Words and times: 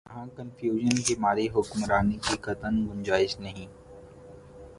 یہاں 0.07 0.25
کنفیوژن 0.37 0.95
کی 1.05 1.15
ماری 1.19 1.47
حکمرانی 1.55 2.17
کی 2.23 2.35
قطعا 2.41 2.69
گنجائش 2.89 3.39
نہیں۔ 3.39 3.67